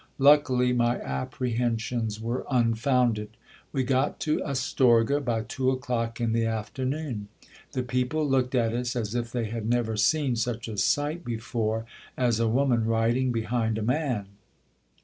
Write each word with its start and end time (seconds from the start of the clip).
Luckily 0.17 0.73
my 0.73 0.99
apprehensions 0.99 2.19
were 2.19 2.43
unfounded. 2.49 3.37
We 3.71 3.83
got 3.83 4.19
to 4.21 4.41
Astorga 4.43 5.19
by 5.21 5.43
two 5.43 5.69
o'clock 5.69 6.19
in 6.19 6.33
the 6.33 6.43
afternoon. 6.43 7.27
The 7.73 7.83
people 7.83 8.27
looked 8.27 8.55
at 8.55 8.73
us 8.73 8.95
as 8.95 9.13
if 9.13 9.31
they 9.31 9.45
had 9.45 9.69
never 9.69 9.95
seen 9.97 10.35
such 10.35 10.67
a 10.67 10.79
sight 10.79 11.23
before 11.23 11.85
as 12.17 12.39
a 12.39 12.47
woman 12.47 12.85
riding 12.87 13.31
behind 13.31 13.77
a 13.77 13.83
man. 13.83 14.25